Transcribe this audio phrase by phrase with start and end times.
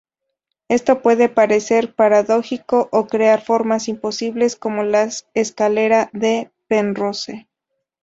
[0.67, 7.47] Esto puede parecer paradójico o crear formas imposibles, como las escalera de Penrose.